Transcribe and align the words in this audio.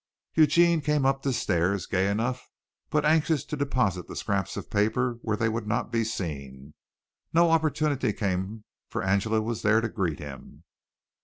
Eugene 0.33 0.81
came 0.81 1.05
up 1.05 1.21
the 1.21 1.31
stairs, 1.31 1.85
gay 1.85 2.09
enough 2.09 2.49
but 2.89 3.05
anxious 3.05 3.45
to 3.45 3.55
deposit 3.55 4.07
the 4.07 4.15
scraps 4.15 4.57
of 4.57 4.71
paper 4.71 5.19
where 5.21 5.37
they 5.37 5.47
would 5.47 5.67
not 5.67 5.91
be 5.91 6.03
seen. 6.03 6.73
No 7.33 7.51
opportunity 7.51 8.11
came 8.11 8.63
for 8.89 9.03
Angela 9.03 9.43
was 9.43 9.61
there 9.61 9.79
to 9.79 9.89
greet 9.89 10.17
him. 10.17 10.63